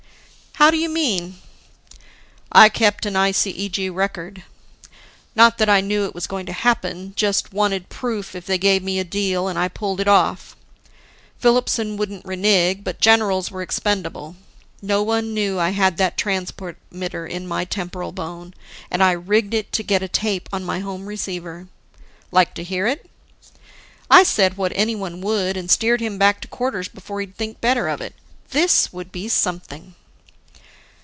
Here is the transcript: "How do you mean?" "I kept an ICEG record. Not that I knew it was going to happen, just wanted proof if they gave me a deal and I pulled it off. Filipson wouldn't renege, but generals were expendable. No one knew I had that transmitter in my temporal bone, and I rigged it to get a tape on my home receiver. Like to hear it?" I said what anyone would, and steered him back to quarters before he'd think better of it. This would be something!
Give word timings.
"How 0.57 0.69
do 0.69 0.77
you 0.77 0.89
mean?" 0.89 1.39
"I 2.51 2.67
kept 2.69 3.05
an 3.07 3.15
ICEG 3.15 3.89
record. 3.91 4.43
Not 5.33 5.57
that 5.57 5.69
I 5.69 5.79
knew 5.81 6.03
it 6.05 6.13
was 6.13 6.27
going 6.27 6.45
to 6.45 6.53
happen, 6.53 7.13
just 7.15 7.51
wanted 7.53 7.89
proof 7.89 8.35
if 8.35 8.45
they 8.45 8.57
gave 8.59 8.83
me 8.83 8.99
a 8.99 9.03
deal 9.05 9.47
and 9.47 9.57
I 9.57 9.67
pulled 9.69 9.99
it 10.01 10.07
off. 10.09 10.55
Filipson 11.39 11.97
wouldn't 11.97 12.25
renege, 12.27 12.83
but 12.83 12.99
generals 12.99 13.49
were 13.49 13.61
expendable. 13.63 14.35
No 14.83 15.01
one 15.01 15.33
knew 15.33 15.57
I 15.57 15.69
had 15.69 15.97
that 15.97 16.15
transmitter 16.17 17.25
in 17.25 17.47
my 17.47 17.65
temporal 17.65 18.11
bone, 18.11 18.53
and 18.91 19.01
I 19.01 19.13
rigged 19.13 19.53
it 19.55 19.71
to 19.71 19.83
get 19.83 20.03
a 20.03 20.07
tape 20.07 20.47
on 20.53 20.63
my 20.65 20.77
home 20.79 21.07
receiver. 21.07 21.69
Like 22.29 22.53
to 22.55 22.63
hear 22.63 22.85
it?" 22.85 23.09
I 24.11 24.21
said 24.23 24.57
what 24.57 24.73
anyone 24.75 25.21
would, 25.21 25.55
and 25.57 25.71
steered 25.71 26.01
him 26.01 26.19
back 26.19 26.39
to 26.41 26.47
quarters 26.47 26.89
before 26.89 27.19
he'd 27.21 27.37
think 27.37 27.61
better 27.61 27.87
of 27.87 27.99
it. 28.01 28.13
This 28.51 28.93
would 28.93 29.11
be 29.11 29.27
something! 29.27 29.95